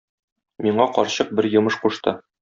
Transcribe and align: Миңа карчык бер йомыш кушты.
Миңа 0.65 0.87
карчык 0.95 1.29
бер 1.39 1.49
йомыш 1.57 1.77
кушты. 1.85 2.15